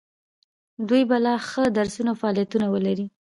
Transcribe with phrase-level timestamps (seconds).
[0.87, 3.05] دوی به لا ښه درسونه او فعالیتونه ولري.